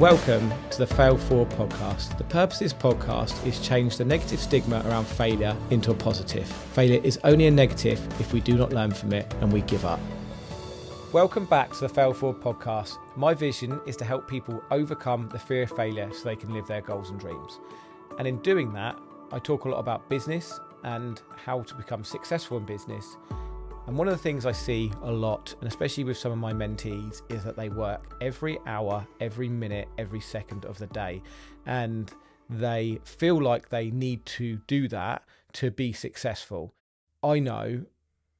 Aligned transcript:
Welcome 0.00 0.50
to 0.70 0.78
the 0.78 0.86
Fail 0.86 1.18
Forward 1.18 1.50
podcast. 1.50 2.16
The 2.16 2.24
purpose 2.24 2.56
of 2.56 2.60
this 2.60 2.72
podcast 2.72 3.46
is 3.46 3.60
change 3.60 3.98
the 3.98 4.04
negative 4.06 4.40
stigma 4.40 4.82
around 4.86 5.06
failure 5.06 5.54
into 5.68 5.90
a 5.90 5.94
positive. 5.94 6.46
Failure 6.46 7.02
is 7.04 7.20
only 7.22 7.48
a 7.48 7.50
negative 7.50 8.00
if 8.18 8.32
we 8.32 8.40
do 8.40 8.56
not 8.56 8.72
learn 8.72 8.92
from 8.92 9.12
it 9.12 9.30
and 9.42 9.52
we 9.52 9.60
give 9.60 9.84
up. 9.84 10.00
Welcome 11.12 11.44
back 11.44 11.72
to 11.72 11.80
the 11.80 11.88
Fail 11.90 12.14
Forward 12.14 12.40
podcast. 12.40 12.96
My 13.14 13.34
vision 13.34 13.78
is 13.86 13.94
to 13.98 14.06
help 14.06 14.26
people 14.26 14.64
overcome 14.70 15.28
the 15.28 15.38
fear 15.38 15.64
of 15.64 15.70
failure 15.72 16.10
so 16.14 16.24
they 16.24 16.34
can 16.34 16.54
live 16.54 16.66
their 16.66 16.80
goals 16.80 17.10
and 17.10 17.20
dreams. 17.20 17.60
And 18.18 18.26
in 18.26 18.38
doing 18.38 18.72
that, 18.72 18.98
I 19.32 19.38
talk 19.38 19.66
a 19.66 19.68
lot 19.68 19.80
about 19.80 20.08
business 20.08 20.58
and 20.82 21.20
how 21.36 21.60
to 21.60 21.74
become 21.74 22.04
successful 22.04 22.56
in 22.56 22.64
business 22.64 23.18
and 23.86 23.96
one 23.96 24.08
of 24.08 24.12
the 24.12 24.22
things 24.22 24.46
I 24.46 24.52
see 24.52 24.92
a 25.02 25.10
lot, 25.10 25.54
and 25.60 25.68
especially 25.68 26.04
with 26.04 26.16
some 26.16 26.32
of 26.32 26.38
my 26.38 26.52
mentees, 26.52 27.22
is 27.28 27.42
that 27.44 27.56
they 27.56 27.68
work 27.68 28.16
every 28.20 28.58
hour, 28.66 29.06
every 29.20 29.48
minute, 29.48 29.88
every 29.98 30.20
second 30.20 30.64
of 30.64 30.78
the 30.78 30.86
day. 30.88 31.22
And 31.66 32.12
they 32.48 33.00
feel 33.04 33.40
like 33.40 33.68
they 33.68 33.90
need 33.90 34.24
to 34.26 34.60
do 34.66 34.88
that 34.88 35.24
to 35.54 35.70
be 35.70 35.92
successful. 35.92 36.74
I 37.22 37.38
know 37.38 37.84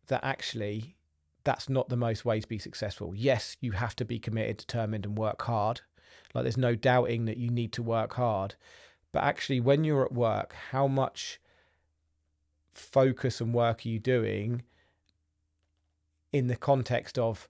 that 0.09 0.24
actually 0.24 0.97
that's 1.45 1.69
not 1.69 1.88
the 1.88 1.97
most 1.97 2.25
way 2.25 2.41
to 2.41 2.47
be 2.47 2.59
successful. 2.59 3.14
Yes, 3.16 3.56
you 3.61 3.72
have 3.72 3.97
to 3.97 4.05
be 4.05 4.19
committed, 4.19 4.59
determined, 4.59 5.06
and 5.06 5.16
work 5.16 5.42
hard. 5.42 5.80
Like 6.34 6.45
there's 6.45 6.56
no 6.56 6.75
doubting 6.75 7.25
that 7.25 7.38
you 7.38 7.50
need 7.50 7.72
to 7.72 7.83
work 7.83 8.14
hard. 8.14 8.55
But 9.12 9.25
actually, 9.25 9.61
when 9.61 9.84
you're 9.84 10.05
at 10.05 10.12
work, 10.12 10.55
how 10.70 10.86
much 10.86 11.41
focus 12.70 13.41
and 13.41 13.52
work 13.52 13.84
are 13.84 13.88
you 13.88 13.98
doing 13.98 14.62
in 16.33 16.47
the 16.47 16.57
context 16.57 17.19
of 17.19 17.48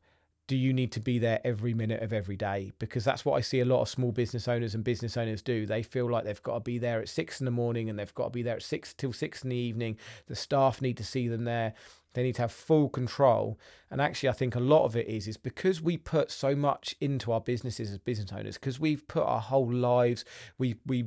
do 0.51 0.57
you 0.57 0.73
need 0.73 0.91
to 0.91 0.99
be 0.99 1.21
there 1.21 1.41
every 1.45 1.75
minute 1.75 2.03
of 2.03 2.13
every 2.13 2.37
day? 2.37 2.73
Because 2.81 3.05
that's 3.05 3.25
what 3.25 3.35
I 3.35 3.41
see 3.41 3.61
a 3.61 3.65
lot 3.65 3.83
of 3.83 3.89
small 3.89 4.11
business 4.11 4.49
owners 4.49 4.75
and 4.75 4.83
business 4.83 5.17
owners 5.17 5.43
do. 5.43 5.65
They 5.65 5.85
feel 5.85 6.11
like 6.11 6.25
they've 6.25 6.43
got 6.43 6.55
to 6.55 6.61
be 6.61 6.77
there 6.77 7.01
at 7.01 7.09
six 7.09 7.41
in 7.41 7.45
the 7.45 7.53
morning 7.53 7.89
and 7.89 7.97
they've 7.97 8.15
got 8.15 8.25
to 8.25 8.31
be 8.31 8.43
there 8.43 8.57
at 8.57 8.63
six 8.65 8.93
till 8.93 9.13
six 9.13 9.45
in 9.45 9.51
the 9.51 9.57
evening. 9.57 9.97
The 10.27 10.35
staff 10.35 10.83
need 10.83 10.97
to 10.97 11.05
see 11.05 11.29
them 11.29 11.45
there. 11.45 11.75
They 12.15 12.25
need 12.25 12.35
to 12.35 12.43
have 12.43 12.51
full 12.51 12.89
control. 12.89 13.61
And 13.93 14.01
actually, 14.01 14.29
I 14.29 14.33
think 14.33 14.57
a 14.57 14.61
lot 14.61 14.85
of 14.85 14.97
it 14.97 15.07
is 15.07 15.29
is 15.29 15.37
because 15.37 15.81
we 15.81 15.97
put 15.97 16.33
so 16.33 16.57
much 16.57 16.97
into 17.01 17.31
our 17.31 17.41
businesses 17.41 17.93
as 17.93 17.99
business 17.99 18.33
owners, 18.33 18.59
because 18.59 18.81
we've 18.81 19.07
put 19.07 19.23
our 19.23 19.41
whole 19.41 19.73
lives, 19.73 20.25
we 20.59 20.81
we 20.85 21.05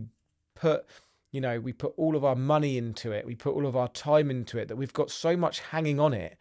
put 0.55 0.85
you 1.33 1.41
know, 1.41 1.59
we 1.59 1.73
put 1.73 1.93
all 1.97 2.15
of 2.15 2.23
our 2.23 2.35
money 2.35 2.77
into 2.77 3.11
it, 3.11 3.25
we 3.25 3.35
put 3.35 3.55
all 3.55 3.65
of 3.65 3.75
our 3.75 3.89
time 3.89 4.29
into 4.31 4.57
it, 4.57 4.69
that 4.69 4.75
we've 4.77 4.93
got 4.93 5.11
so 5.11 5.35
much 5.35 5.59
hanging 5.59 5.99
on 5.99 6.13
it 6.13 6.37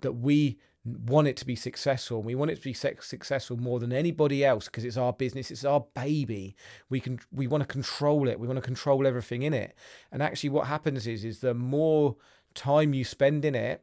that 0.00 0.12
we 0.12 0.58
want 0.86 1.28
it 1.28 1.36
to 1.38 1.46
be 1.46 1.56
successful. 1.56 2.22
We 2.22 2.34
want 2.34 2.50
it 2.50 2.56
to 2.56 2.62
be 2.62 2.74
successful 2.74 3.56
more 3.56 3.80
than 3.80 3.92
anybody 3.92 4.44
else 4.44 4.66
because 4.66 4.84
it's 4.84 4.96
our 4.96 5.12
business, 5.12 5.50
it's 5.50 5.64
our 5.64 5.84
baby. 5.94 6.54
We 6.88 7.00
can 7.00 7.18
we 7.32 7.46
want 7.46 7.62
to 7.62 7.66
control 7.66 8.28
it. 8.28 8.38
We 8.38 8.46
want 8.46 8.58
to 8.58 8.62
control 8.62 9.06
everything 9.06 9.42
in 9.42 9.52
it. 9.52 9.74
And 10.12 10.22
actually, 10.22 10.50
what 10.50 10.66
happens 10.66 11.06
is 11.06 11.24
is 11.24 11.40
the 11.40 11.54
more 11.54 12.16
time 12.54 12.94
you 12.94 13.04
spend 13.04 13.44
in 13.44 13.54
it, 13.54 13.82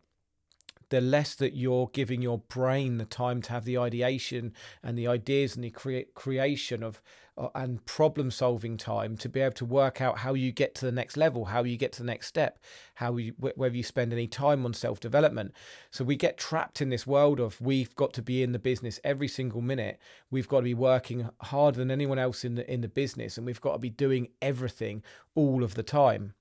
the 0.94 1.02
less 1.02 1.34
that 1.34 1.56
you're 1.56 1.90
giving 1.92 2.22
your 2.22 2.38
brain 2.38 3.00
the 3.00 3.06
time 3.06 3.42
to 3.42 3.52
have 3.52 3.66
the 3.66 3.76
ideation 3.76 4.54
and 4.84 4.96
the 4.96 5.08
ideas 5.08 5.56
and 5.56 5.64
the 5.64 5.72
crea- 5.72 6.06
creation 6.14 6.84
of 6.84 7.02
uh, 7.36 7.48
and 7.56 7.84
problem 7.88 8.30
solving 8.30 8.78
time 8.78 9.18
to 9.18 9.28
be 9.28 9.40
able 9.40 9.56
to 9.56 9.66
work 9.66 10.02
out 10.02 10.20
how 10.20 10.36
you 10.36 10.52
get 10.52 10.76
to 10.76 10.86
the 10.86 10.92
next 10.92 11.18
level, 11.18 11.46
how 11.46 11.64
you 11.64 11.78
get 11.78 11.92
to 11.92 12.04
the 12.04 12.06
next 12.06 12.28
step, 12.28 12.60
how 12.94 13.18
you 13.18 13.34
whether 13.40 13.76
you 13.76 13.82
spend 13.82 14.14
any 14.14 14.28
time 14.28 14.68
on 14.68 14.74
self 14.76 15.00
development. 15.00 15.52
So 15.90 16.04
we 16.04 16.16
get 16.16 16.38
trapped 16.38 16.80
in 16.80 16.90
this 16.92 17.08
world 17.08 17.40
of 17.40 17.60
we've 17.60 17.96
got 17.96 18.14
to 18.14 18.22
be 18.22 18.44
in 18.44 18.52
the 18.52 18.60
business 18.60 19.00
every 19.04 19.28
single 19.28 19.62
minute. 19.62 19.98
We've 20.30 20.48
got 20.48 20.58
to 20.58 20.66
be 20.66 20.76
working 20.76 21.28
harder 21.42 21.80
than 21.80 21.90
anyone 21.90 22.20
else 22.20 22.46
in 22.46 22.54
the 22.54 22.72
in 22.72 22.82
the 22.82 22.88
business, 22.88 23.36
and 23.36 23.48
we've 23.48 23.62
got 23.62 23.74
to 23.74 23.80
be 23.80 23.90
doing 23.90 24.28
everything 24.44 25.02
all 25.34 25.64
of 25.64 25.74
the 25.74 25.82
time. 25.82 26.36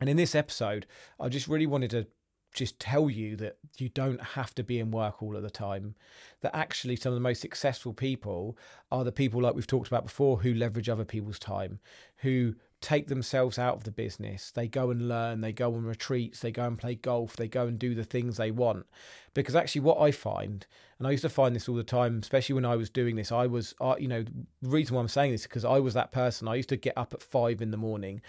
And 0.00 0.10
in 0.10 0.16
this 0.16 0.34
episode, 0.34 0.84
I 1.20 1.28
just 1.28 1.46
really 1.46 1.68
wanted 1.68 1.90
to 1.90 2.08
just 2.52 2.78
tell 2.78 3.08
you 3.08 3.36
that 3.36 3.56
you 3.78 3.88
don't 3.88 4.20
have 4.20 4.54
to 4.54 4.62
be 4.62 4.78
in 4.78 4.90
work 4.90 5.22
all 5.22 5.36
of 5.36 5.42
the 5.42 5.50
time. 5.50 5.94
That 6.42 6.54
actually, 6.54 6.96
some 6.96 7.12
of 7.12 7.16
the 7.16 7.20
most 7.20 7.40
successful 7.40 7.92
people 7.92 8.56
are 8.90 9.04
the 9.04 9.12
people, 9.12 9.40
like 9.40 9.54
we've 9.54 9.66
talked 9.66 9.88
about 9.88 10.04
before, 10.04 10.38
who 10.38 10.52
leverage 10.52 10.88
other 10.88 11.04
people's 11.04 11.38
time, 11.38 11.80
who 12.16 12.54
take 12.80 13.06
themselves 13.06 13.58
out 13.58 13.76
of 13.76 13.84
the 13.84 13.90
business. 13.90 14.50
They 14.50 14.68
go 14.68 14.90
and 14.90 15.08
learn, 15.08 15.40
they 15.40 15.52
go 15.52 15.74
on 15.74 15.84
retreats, 15.84 16.40
they 16.40 16.50
go 16.50 16.64
and 16.64 16.78
play 16.78 16.96
golf, 16.96 17.36
they 17.36 17.48
go 17.48 17.66
and 17.66 17.78
do 17.78 17.94
the 17.94 18.04
things 18.04 18.36
they 18.36 18.50
want. 18.50 18.86
Because 19.34 19.56
actually, 19.56 19.82
what 19.82 20.00
I 20.00 20.10
find, 20.10 20.66
and 20.98 21.06
I 21.06 21.12
used 21.12 21.22
to 21.22 21.30
find 21.30 21.56
this 21.56 21.68
all 21.68 21.76
the 21.76 21.84
time, 21.84 22.18
especially 22.20 22.54
when 22.54 22.66
I 22.66 22.76
was 22.76 22.90
doing 22.90 23.16
this, 23.16 23.32
I 23.32 23.46
was, 23.46 23.74
uh, 23.80 23.94
you 23.98 24.08
know, 24.08 24.24
the 24.24 24.68
reason 24.68 24.94
why 24.94 25.00
I'm 25.00 25.08
saying 25.08 25.32
this 25.32 25.42
is 25.42 25.46
because 25.46 25.64
I 25.64 25.78
was 25.78 25.94
that 25.94 26.12
person. 26.12 26.48
I 26.48 26.56
used 26.56 26.68
to 26.68 26.76
get 26.76 26.98
up 26.98 27.14
at 27.14 27.22
five 27.22 27.62
in 27.62 27.70
the 27.70 27.76
morning. 27.76 28.20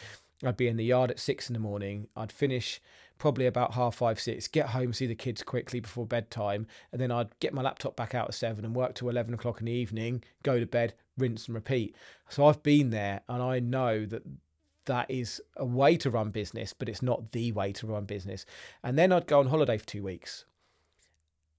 I'd 0.43 0.57
be 0.57 0.67
in 0.67 0.77
the 0.77 0.85
yard 0.85 1.11
at 1.11 1.19
six 1.19 1.49
in 1.49 1.53
the 1.53 1.59
morning. 1.59 2.07
I'd 2.15 2.31
finish 2.31 2.81
probably 3.17 3.45
about 3.45 3.73
half 3.73 3.95
five, 3.95 4.19
six, 4.19 4.47
get 4.47 4.67
home, 4.67 4.93
see 4.93 5.07
the 5.07 5.15
kids 5.15 5.43
quickly 5.43 5.79
before 5.79 6.05
bedtime, 6.05 6.67
and 6.91 6.99
then 6.99 7.11
I'd 7.11 7.37
get 7.39 7.53
my 7.53 7.61
laptop 7.61 7.95
back 7.95 8.13
out 8.13 8.27
at 8.27 8.33
seven 8.33 8.65
and 8.65 8.75
work 8.75 8.95
to 8.95 9.09
11 9.09 9.33
o'clock 9.33 9.59
in 9.59 9.65
the 9.67 9.71
evening, 9.71 10.23
go 10.43 10.59
to 10.59 10.65
bed, 10.65 10.93
rinse 11.17 11.47
and 11.47 11.55
repeat. 11.55 11.95
So 12.29 12.45
I've 12.45 12.63
been 12.63 12.89
there 12.89 13.21
and 13.29 13.41
I 13.41 13.59
know 13.59 14.05
that 14.05 14.23
that 14.85 15.09
is 15.09 15.41
a 15.55 15.65
way 15.65 15.95
to 15.97 16.09
run 16.09 16.31
business, 16.31 16.73
but 16.73 16.89
it's 16.89 17.01
not 17.01 17.31
the 17.31 17.51
way 17.51 17.71
to 17.73 17.87
run 17.87 18.05
business. 18.05 18.45
And 18.83 18.97
then 18.97 19.11
I'd 19.11 19.27
go 19.27 19.39
on 19.39 19.47
holiday 19.47 19.77
for 19.77 19.85
two 19.85 20.03
weeks. 20.03 20.45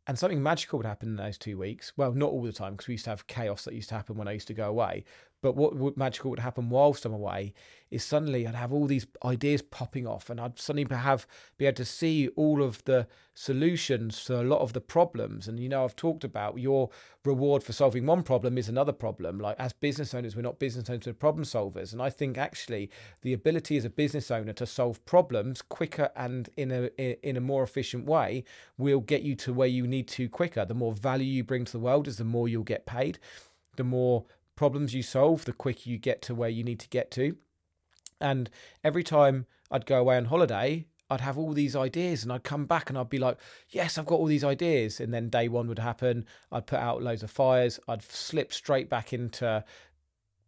And 0.06 0.18
something 0.18 0.42
magical 0.42 0.78
would 0.78 0.86
happen 0.86 1.08
in 1.08 1.16
those 1.16 1.38
two 1.38 1.56
weeks. 1.56 1.92
Well, 1.96 2.12
not 2.12 2.30
all 2.30 2.42
the 2.42 2.52
time, 2.52 2.72
because 2.72 2.88
we 2.88 2.94
used 2.94 3.04
to 3.04 3.10
have 3.10 3.26
chaos 3.26 3.64
that 3.64 3.74
used 3.74 3.88
to 3.88 3.94
happen 3.94 4.16
when 4.16 4.28
I 4.28 4.32
used 4.32 4.48
to 4.48 4.54
go 4.54 4.68
away. 4.68 5.04
But 5.40 5.56
what 5.56 5.76
would, 5.76 5.96
magical 5.96 6.30
would 6.30 6.40
happen 6.40 6.68
whilst 6.68 7.04
I'm 7.04 7.14
away 7.14 7.54
is 7.90 8.04
suddenly 8.04 8.46
I'd 8.46 8.54
have 8.54 8.72
all 8.72 8.86
these 8.86 9.06
ideas 9.24 9.62
popping 9.62 10.06
off, 10.06 10.28
and 10.28 10.40
I'd 10.40 10.58
suddenly 10.58 10.86
have 10.94 11.26
be 11.56 11.66
able 11.66 11.76
to 11.76 11.84
see 11.86 12.28
all 12.28 12.62
of 12.62 12.84
the 12.84 13.06
solutions 13.34 14.24
to 14.24 14.40
a 14.40 14.42
lot 14.42 14.60
of 14.60 14.72
the 14.72 14.80
problems. 14.80 15.48
And 15.48 15.58
you 15.58 15.68
know, 15.68 15.84
I've 15.84 15.96
talked 15.96 16.24
about 16.24 16.58
your 16.58 16.90
reward 17.24 17.62
for 17.62 17.72
solving 17.72 18.06
one 18.06 18.22
problem 18.22 18.56
is 18.56 18.68
another 18.68 18.92
problem. 18.92 19.38
Like 19.38 19.56
as 19.58 19.72
business 19.72 20.14
owners, 20.14 20.36
we're 20.36 20.42
not 20.42 20.58
business 20.58 20.88
owners, 20.88 21.06
we're 21.06 21.14
problem 21.14 21.44
solvers. 21.44 21.92
And 21.92 22.00
I 22.00 22.10
think 22.10 22.38
actually 22.38 22.90
the 23.22 23.32
ability 23.32 23.76
as 23.76 23.84
a 23.84 23.90
business 23.90 24.30
owner 24.30 24.52
to 24.54 24.66
solve 24.66 25.04
problems 25.04 25.62
quicker 25.62 26.10
and 26.16 26.48
in 26.56 26.70
a 26.70 27.28
in 27.28 27.36
a 27.36 27.40
more 27.40 27.64
efficient 27.64 28.06
way 28.06 28.44
will 28.78 29.00
get 29.00 29.22
you 29.22 29.34
to 29.36 29.52
where 29.52 29.68
you 29.68 29.86
need 29.86 30.08
to 30.08 30.28
quicker. 30.28 30.64
The 30.64 30.74
more 30.74 30.92
value 30.92 31.26
you 31.26 31.44
bring 31.44 31.64
to 31.64 31.72
the 31.72 31.80
world 31.80 32.06
is 32.06 32.18
the 32.18 32.24
more 32.24 32.48
you'll 32.48 32.62
get 32.62 32.86
paid. 32.86 33.18
The 33.76 33.84
more 33.84 34.24
problems 34.56 34.94
you 34.94 35.02
solve, 35.02 35.44
the 35.44 35.52
quicker 35.52 35.90
you 35.90 35.98
get 35.98 36.22
to 36.22 36.34
where 36.34 36.48
you 36.48 36.62
need 36.62 36.78
to 36.80 36.88
get 36.88 37.10
to. 37.12 37.36
And 38.20 38.48
every 38.84 39.02
time 39.02 39.46
I'd 39.70 39.86
go 39.86 39.98
away 39.98 40.16
on 40.16 40.26
holiday, 40.26 40.86
I'd 41.10 41.20
have 41.20 41.36
all 41.36 41.52
these 41.52 41.76
ideas 41.76 42.22
and 42.22 42.32
I'd 42.32 42.44
come 42.44 42.66
back 42.66 42.88
and 42.88 42.98
I'd 42.98 43.10
be 43.10 43.18
like, 43.18 43.38
yes, 43.70 43.98
I've 43.98 44.06
got 44.06 44.16
all 44.16 44.26
these 44.26 44.44
ideas. 44.44 45.00
And 45.00 45.12
then 45.12 45.28
day 45.28 45.48
one 45.48 45.68
would 45.68 45.78
happen. 45.78 46.26
I'd 46.50 46.66
put 46.66 46.78
out 46.78 47.02
loads 47.02 47.22
of 47.22 47.30
fires. 47.30 47.78
I'd 47.86 48.02
slip 48.02 48.52
straight 48.52 48.88
back 48.88 49.12
into 49.12 49.64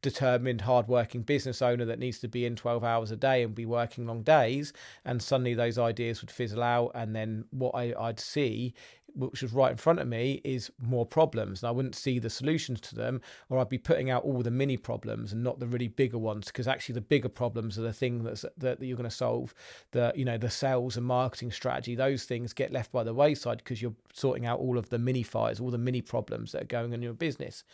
determined, 0.03 0.63
hardworking 0.63 1.23
business 1.23 1.61
owner 1.61 1.85
that 1.85 1.99
needs 1.99 2.21
to 2.21 2.29
be 2.29 2.47
in 2.47 2.57
12 2.57 2.85
hours 2.85 3.11
a 3.11 3.17
day 3.17 3.43
and 3.43 3.55
be 3.55 3.67
working 3.67 4.07
long 4.07 4.23
days. 4.23 4.73
And 5.05 5.21
suddenly 5.21 5.55
those 5.55 5.79
ideas 5.79 6.23
would 6.23 6.31
fizzle 6.31 6.63
out. 6.63 6.93
And 6.95 7.15
then 7.15 7.45
what 7.51 7.75
I, 7.75 7.93
would 7.99 8.21
see 8.21 8.75
which 9.17 9.43
was 9.43 9.53
right 9.53 9.71
in 9.71 9.77
front 9.77 9.99
of 9.99 10.07
me, 10.07 10.41
is 10.45 10.71
more 10.81 11.07
problems. 11.07 11.63
And 11.63 11.69
I 11.69 11.73
wouldn't 11.73 11.95
see 11.95 12.19
the 12.19 12.31
solutions 12.31 12.81
to 12.83 12.95
them, 12.95 13.21
or 13.49 13.59
I'd 13.59 13.69
be 13.69 13.79
putting 13.79 14.11
out 14.11 14.25
all 14.25 14.43
the 14.43 14.51
mini 14.51 14.77
problems 14.77 15.33
and 15.33 15.43
not 15.43 15.59
the 15.59 15.67
really 15.67 15.89
bigger 15.89 16.19
ones, 16.19 16.47
because 16.47 16.69
actually 16.69 16.95
the 16.95 17.01
bigger 17.01 17.29
problems 17.29 17.79
are 17.79 17.83
the 17.83 17.93
thing 17.93 18.25
that's, 18.25 18.43
that, 18.43 18.79
that 18.81 18.87
you're 18.87 18.97
going 18.97 19.09
to 19.09 19.15
solve. 19.15 19.55
The 19.93 20.13
you 20.15 20.25
know 20.25 20.39
the 20.39 20.51
sales 20.51 20.97
and 20.97 21.07
marketing 21.07 21.53
strategy, 21.53 21.95
those 21.95 22.25
things 22.25 22.53
get 22.53 22.73
left 22.73 22.93
by 22.93 23.03
the 23.05 23.15
wayside 23.15 23.59
because 23.59 23.81
you're 23.81 23.97
sorting 24.13 24.47
out 24.47 24.61
all 24.61 24.79
of 24.79 24.91
the 24.91 24.99
mini 24.99 25.23
fires, 25.23 25.61
all 25.61 25.71
the 25.71 25.79
mini 25.79 26.03
problems 26.03 26.53
that 26.53 26.63
are 26.63 26.67
going 26.67 26.87
on 26.87 26.95
in 26.95 27.03
your 27.03 27.15
business. 27.15 27.65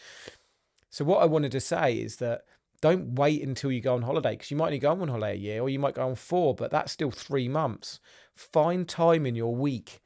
So 0.91 1.04
what 1.04 1.22
I 1.22 1.27
wanted 1.27 1.53
to 1.53 1.60
say 1.60 1.94
is 1.94 2.16
that 2.16 2.42
don't 2.83 3.15
wait 3.15 3.42
until 3.42 3.72
you 3.72 3.80
go 3.80 3.94
on 3.94 4.03
holiday 4.03 4.33
because 4.33 4.50
you 4.50 4.56
might 4.59 4.66
only 4.66 4.78
go 4.78 4.91
on 4.91 5.09
holiday 5.09 5.33
a 5.33 5.36
year 5.36 5.62
or 5.62 5.71
you 5.71 5.78
might 5.78 5.94
go 5.94 6.06
on 6.06 6.16
four, 6.16 6.54
but 6.54 6.71
that's 6.71 6.92
still 6.92 7.10
three 7.10 7.48
months. 7.48 7.98
Find 8.34 8.86
time 8.86 9.24
in 9.24 9.34
your 9.34 9.54
week 9.54 10.02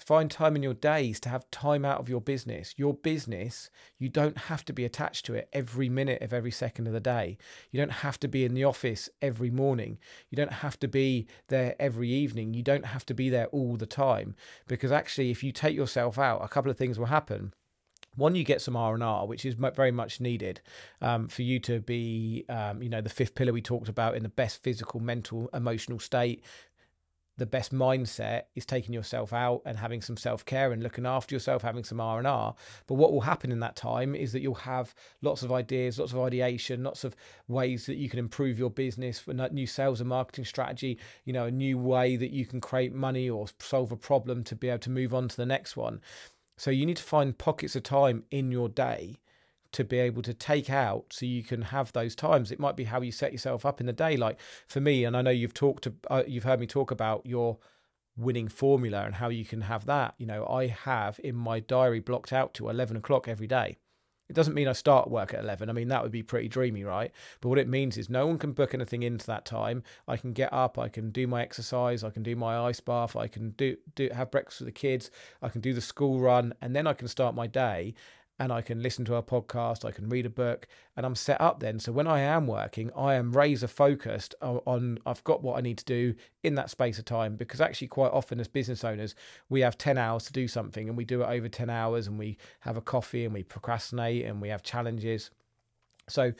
Find 0.00 0.30
time 0.30 0.56
in 0.56 0.62
your 0.62 0.74
days 0.74 1.20
to 1.20 1.28
have 1.28 1.50
time 1.50 1.84
out 1.84 2.00
of 2.00 2.08
your 2.08 2.20
business. 2.20 2.74
Your 2.76 2.94
business, 2.94 3.70
you 3.98 4.08
don't 4.08 4.36
have 4.36 4.64
to 4.64 4.72
be 4.72 4.84
attached 4.84 5.26
to 5.26 5.34
it 5.34 5.48
every 5.52 5.88
minute 5.88 6.22
of 6.22 6.32
every 6.32 6.50
second 6.50 6.86
of 6.86 6.92
the 6.92 7.00
day. 7.00 7.36
You 7.70 7.78
don't 7.78 7.92
have 7.92 8.18
to 8.20 8.28
be 8.28 8.44
in 8.44 8.54
the 8.54 8.64
office 8.64 9.10
every 9.20 9.50
morning. 9.50 9.98
You 10.30 10.36
don't 10.36 10.52
have 10.52 10.80
to 10.80 10.88
be 10.88 11.26
there 11.48 11.76
every 11.78 12.10
evening. 12.10 12.54
You 12.54 12.62
don't 12.62 12.86
have 12.86 13.04
to 13.06 13.14
be 13.14 13.28
there 13.28 13.46
all 13.46 13.76
the 13.76 13.86
time. 13.86 14.34
Because 14.66 14.90
actually, 14.90 15.30
if 15.30 15.44
you 15.44 15.52
take 15.52 15.76
yourself 15.76 16.18
out, 16.18 16.42
a 16.42 16.48
couple 16.48 16.70
of 16.70 16.78
things 16.78 16.98
will 16.98 17.06
happen 17.06 17.52
one 18.16 18.34
you 18.34 18.44
get 18.44 18.60
some 18.60 18.76
r&r 18.76 19.26
which 19.26 19.44
is 19.44 19.54
very 19.54 19.90
much 19.90 20.20
needed 20.20 20.60
um, 21.00 21.28
for 21.28 21.42
you 21.42 21.58
to 21.60 21.80
be 21.80 22.44
um, 22.48 22.82
you 22.82 22.88
know 22.88 23.00
the 23.00 23.08
fifth 23.08 23.34
pillar 23.34 23.52
we 23.52 23.62
talked 23.62 23.88
about 23.88 24.16
in 24.16 24.22
the 24.22 24.28
best 24.28 24.62
physical 24.62 25.00
mental 25.00 25.48
emotional 25.54 25.98
state 25.98 26.42
the 27.40 27.46
best 27.46 27.74
mindset 27.74 28.42
is 28.54 28.64
taking 28.64 28.94
yourself 28.94 29.32
out 29.32 29.62
and 29.64 29.76
having 29.76 30.00
some 30.00 30.16
self-care 30.16 30.70
and 30.70 30.82
looking 30.82 31.06
after 31.06 31.34
yourself 31.34 31.62
having 31.62 31.82
some 31.82 32.00
r&r 32.00 32.54
but 32.86 32.94
what 32.94 33.12
will 33.12 33.22
happen 33.22 33.50
in 33.50 33.60
that 33.60 33.74
time 33.74 34.14
is 34.14 34.32
that 34.32 34.40
you'll 34.40 34.54
have 34.54 34.94
lots 35.22 35.42
of 35.42 35.50
ideas 35.50 35.98
lots 35.98 36.12
of 36.12 36.20
ideation 36.20 36.84
lots 36.84 37.02
of 37.02 37.16
ways 37.48 37.86
that 37.86 37.96
you 37.96 38.08
can 38.08 38.18
improve 38.18 38.58
your 38.58 38.70
business 38.70 39.18
for 39.18 39.32
new 39.32 39.66
sales 39.66 40.00
and 40.00 40.08
marketing 40.08 40.44
strategy 40.44 40.98
you 41.24 41.32
know 41.32 41.46
a 41.46 41.50
new 41.50 41.78
way 41.78 42.16
that 42.16 42.30
you 42.30 42.46
can 42.46 42.60
create 42.60 42.94
money 42.94 43.28
or 43.28 43.46
solve 43.58 43.90
a 43.90 43.96
problem 43.96 44.44
to 44.44 44.54
be 44.54 44.68
able 44.68 44.78
to 44.78 44.90
move 44.90 45.14
on 45.14 45.28
to 45.28 45.36
the 45.36 45.46
next 45.46 45.76
one. 45.76 46.00
So 46.56 46.70
you 46.70 46.84
need 46.84 46.98
to 46.98 47.02
find 47.02 47.36
pockets 47.36 47.74
of 47.74 47.82
time 47.82 48.24
in 48.30 48.52
your 48.52 48.68
day 48.68 49.20
to 49.72 49.84
be 49.84 49.98
able 49.98 50.22
to 50.22 50.34
take 50.34 50.70
out 50.70 51.06
so 51.10 51.26
you 51.26 51.42
can 51.42 51.62
have 51.62 51.92
those 51.92 52.14
times. 52.14 52.50
It 52.50 52.58
might 52.58 52.76
be 52.76 52.84
how 52.84 53.00
you 53.00 53.12
set 53.12 53.32
yourself 53.32 53.64
up 53.64 53.80
in 53.80 53.86
the 53.86 53.92
day. 53.92 54.16
Like 54.16 54.38
for 54.66 54.80
me, 54.80 55.04
and 55.04 55.16
I 55.16 55.22
know 55.22 55.30
you've 55.30 55.54
talked, 55.54 55.84
to, 55.84 55.94
uh, 56.10 56.22
you've 56.26 56.44
heard 56.44 56.60
me 56.60 56.66
talk 56.66 56.90
about 56.90 57.24
your 57.24 57.58
winning 58.16 58.48
formula 58.48 59.04
and 59.04 59.14
how 59.14 59.28
you 59.28 59.44
can 59.44 59.62
have 59.62 59.86
that. 59.86 60.14
You 60.18 60.26
know, 60.26 60.46
I 60.46 60.66
have 60.66 61.20
in 61.22 61.36
my 61.36 61.60
diary 61.60 62.00
blocked 62.00 62.32
out 62.32 62.54
to 62.54 62.68
11 62.68 62.96
o'clock 62.96 63.28
every 63.28 63.46
day. 63.46 63.78
It 64.28 64.36
doesn't 64.36 64.54
mean 64.54 64.68
I 64.68 64.74
start 64.74 65.10
work 65.10 65.34
at 65.34 65.40
11. 65.40 65.68
I 65.68 65.72
mean, 65.72 65.88
that 65.88 66.04
would 66.04 66.12
be 66.12 66.22
pretty 66.22 66.46
dreamy, 66.46 66.84
right? 66.84 67.10
But 67.40 67.48
what 67.48 67.58
it 67.58 67.66
means 67.66 67.98
is 67.98 68.08
no 68.08 68.28
one 68.28 68.38
can 68.38 68.52
book 68.52 68.72
anything 68.72 69.02
into 69.02 69.26
that 69.26 69.44
time. 69.44 69.82
I 70.06 70.16
can 70.16 70.32
get 70.32 70.52
up, 70.52 70.78
I 70.78 70.88
can 70.88 71.10
do 71.10 71.26
my 71.26 71.42
exercise, 71.42 72.04
I 72.04 72.10
can 72.10 72.22
do 72.22 72.36
my 72.36 72.56
ice 72.56 72.78
bath, 72.78 73.16
I 73.16 73.26
can 73.26 73.50
do, 73.50 73.76
do 73.96 74.08
have 74.14 74.30
breakfast 74.30 74.60
with 74.60 74.66
the 74.66 74.72
kids, 74.72 75.10
I 75.42 75.48
can 75.48 75.60
do 75.60 75.74
the 75.74 75.80
school 75.80 76.20
run, 76.20 76.54
and 76.62 76.76
then 76.76 76.86
I 76.86 76.92
can 76.92 77.08
start 77.08 77.34
my 77.34 77.48
day 77.48 77.94
and 78.40 78.50
I 78.50 78.62
can 78.62 78.82
listen 78.82 79.04
to 79.04 79.16
a 79.16 79.22
podcast, 79.22 79.84
I 79.84 79.90
can 79.90 80.08
read 80.08 80.24
a 80.24 80.30
book, 80.30 80.66
and 80.96 81.04
I'm 81.04 81.14
set 81.14 81.38
up 81.42 81.60
then. 81.60 81.78
So 81.78 81.92
when 81.92 82.06
I 82.06 82.20
am 82.20 82.46
working, 82.46 82.90
I 82.96 83.14
am 83.14 83.32
razor 83.32 83.68
focused 83.68 84.34
on, 84.40 84.98
I've 85.04 85.22
got 85.24 85.42
what 85.42 85.58
I 85.58 85.60
need 85.60 85.76
to 85.76 85.84
do 85.84 86.14
in 86.42 86.54
that 86.54 86.70
space 86.70 86.98
of 86.98 87.04
time 87.04 87.36
because 87.36 87.60
actually 87.60 87.88
quite 87.88 88.12
often 88.12 88.40
as 88.40 88.48
business 88.48 88.82
owners, 88.82 89.14
we 89.50 89.60
have 89.60 89.76
10 89.76 89.98
hours 89.98 90.24
to 90.24 90.32
do 90.32 90.48
something 90.48 90.88
and 90.88 90.96
we 90.96 91.04
do 91.04 91.20
it 91.20 91.26
over 91.26 91.50
10 91.50 91.68
hours 91.68 92.06
and 92.06 92.18
we 92.18 92.38
have 92.60 92.78
a 92.78 92.80
coffee 92.80 93.26
and 93.26 93.34
we 93.34 93.42
procrastinate 93.42 94.24
and 94.24 94.40
we 94.40 94.48
have 94.48 94.62
challenges. 94.62 95.30
So 96.08 96.32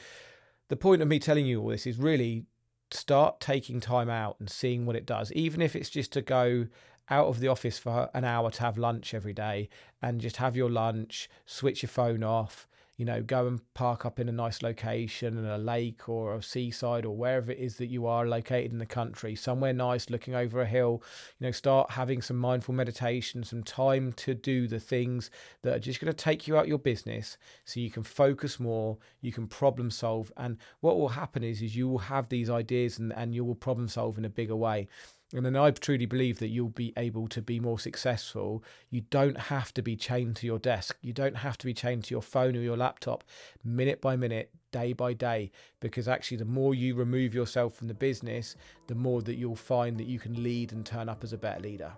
the 0.69 0.77
point 0.77 1.03
of 1.03 1.09
me 1.09 1.19
telling 1.19 1.45
you 1.45 1.61
all 1.61 1.69
this 1.69 1.87
is 1.87 1.99
really 1.99 2.47
start 2.91 3.41
taking 3.41 3.79
time 3.79 4.09
out 4.09 4.37
and 4.41 4.49
seeing 4.49 4.87
what 4.87 4.97
it 4.97 5.05
does, 5.05 5.31
even 5.33 5.61
if 5.61 5.77
it's 5.77 5.91
just 5.91 6.13
to 6.13 6.23
go 6.23 6.67
out 7.11 7.27
of 7.27 7.41
the 7.41 7.49
office 7.49 7.79
for 7.79 8.09
an 8.15 8.25
hour 8.25 8.51
to 8.51 8.61
have 8.63 8.79
lunch 8.79 9.13
every 9.13 9.33
day 9.33 9.69
and 10.01 10.21
just 10.21 10.37
have 10.37 10.57
your 10.57 10.71
lunch, 10.71 11.29
switch 11.45 11.83
your 11.83 11.91
phone 11.91 12.23
off, 12.23 12.69
you 13.01 13.07
know, 13.07 13.23
go 13.23 13.47
and 13.47 13.63
park 13.73 14.05
up 14.05 14.21
in 14.21 14.29
a 14.29 14.33
nice 14.33 14.63
location 14.63 15.39
in 15.39 15.47
a 15.47 15.57
lake 15.57 16.07
or 16.07 16.35
a 16.35 16.43
seaside 16.43 17.07
or 17.07 17.17
wherever 17.17 17.51
it 17.51 17.57
is 17.57 17.77
that 17.77 17.87
you 17.87 18.07
are 18.07 18.27
located 18.27 18.73
in 18.73 18.79
the 18.79 18.85
country, 18.85 19.35
somewhere 19.35 19.73
nice 19.73 20.11
looking 20.11 20.35
over 20.35 20.61
a 20.61 20.67
hill, 20.67 21.03
you 21.39 21.47
know, 21.47 21.51
start 21.51 21.93
having 21.93 22.21
some 22.21 22.37
mindful 22.37 22.75
meditation, 22.75 23.43
some 23.43 23.63
time 23.63 24.13
to 24.13 24.35
do 24.35 24.69
the 24.69 24.79
things 24.79 25.31
that 25.63 25.75
are 25.75 25.79
just 25.79 25.99
going 25.99 26.13
to 26.13 26.25
take 26.25 26.47
you 26.47 26.59
out 26.59 26.69
your 26.69 26.79
business 26.79 27.39
so 27.65 27.81
you 27.81 27.91
can 27.91 28.03
focus 28.03 28.61
more, 28.61 28.99
you 29.23 29.33
can 29.33 29.47
problem 29.47 29.91
solve. 29.91 30.31
And 30.37 30.59
what 30.81 30.99
will 30.99 31.09
happen 31.09 31.43
is, 31.43 31.63
is 31.63 31.75
you 31.75 31.89
will 31.89 31.99
have 32.01 32.29
these 32.29 32.51
ideas 32.51 32.99
and, 32.99 33.15
and 33.15 33.35
you 33.35 33.47
will 33.47 33.55
problem 33.55 33.89
solve 33.89 34.19
in 34.19 34.27
a 34.27 34.29
bigger 34.29 34.57
way. 34.57 34.89
And 35.33 35.47
then 35.47 35.55
I 35.55 35.71
truly 35.71 36.07
believe 36.07 36.41
that 36.41 36.49
you'll 36.49 36.71
be 36.71 36.93
able 36.97 37.29
to 37.29 37.41
be 37.41 37.61
more 37.61 37.79
successful. 37.79 38.65
You 38.91 39.03
don't 39.11 39.39
have 39.39 39.73
to 39.75 39.83
be 39.83 39.95
chained 39.95 40.37
to 40.37 40.47
your 40.47 40.59
desk. 40.59 40.97
You 41.03 41.13
don't 41.13 41.37
have 41.37 41.57
to 41.59 41.67
be 41.67 41.75
chained 41.75 42.05
to 42.05 42.15
your 42.15 42.23
phone 42.23 42.57
or 42.57 42.61
your 42.61 42.77
laptop 42.77 43.23
minute 43.65 44.01
by 44.01 44.17
minute, 44.17 44.51
day 44.73 44.93
by 44.93 45.13
day, 45.13 45.53
because 45.79 46.09
actually, 46.09 46.39
the 46.39 46.45
more 46.45 46.75
you 46.75 46.97
remove 46.97 47.33
yourself 47.33 47.75
from 47.75 47.87
the 47.87 47.95
business, 47.95 48.57
the 48.89 48.95
more 48.95 49.23
that 49.23 49.37
you'll 49.37 49.55
find 49.55 49.97
that 49.99 50.07
you 50.07 50.19
can 50.19 50.43
lead 50.43 50.73
and 50.73 50.85
turn 50.85 51.09
up 51.09 51.23
as 51.23 51.33
a 51.33 51.39
better 51.39 51.61
leader. 51.61 51.93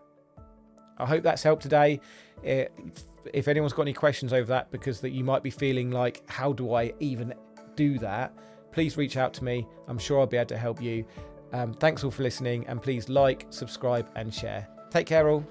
I 0.99 1.06
hope 1.06 1.23
that's 1.23 1.43
helped 1.43 1.62
today. 1.62 2.00
Eh, 2.44 2.67
if 3.32 3.49
anyone's 3.49 3.73
got 3.73 3.82
any 3.82 3.94
questions 3.94 4.32
over 4.34 4.49
that, 4.49 4.70
because 4.70 5.00
that 5.00 5.11
you 5.11 5.25
might 5.25 5.43
be 5.43 5.50
feeling 5.50 5.90
like, 5.90 6.23
how 6.29 6.52
do 6.52 6.75
I 6.75 6.93
even 7.00 7.32
do 7.76 7.99
that? 7.99 8.34
Please 8.73 8.96
reach 8.96 9.17
out 9.17 9.32
to 9.34 9.44
me. 9.44 9.67
I'm 9.88 9.99
sure 9.99 10.20
I'll 10.20 10.26
be 10.26 10.37
able 10.37 10.49
to 10.49 10.58
help 10.58 10.82
you. 10.82 11.05
Um, 11.53 11.75
thanks 11.75 12.03
all 12.05 12.11
for 12.11 12.23
listening, 12.23 12.67
and 12.67 12.81
please 12.81 13.09
like, 13.09 13.47
subscribe, 13.51 14.09
and 14.17 14.33
share. 14.33 14.69
Take 14.91 15.07
care, 15.07 15.29
all. 15.29 15.45